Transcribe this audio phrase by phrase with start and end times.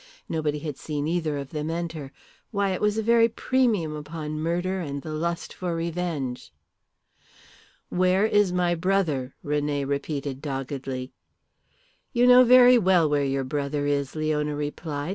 [0.27, 2.11] Nobody had seen either of them enter.
[2.49, 6.51] Why, it was a very premium upon murder and the lust for revenge!
[7.89, 11.13] "Where is my brother?" René repeated doggedly.
[12.13, 15.09] "You know very well where your brother is," Leona replied.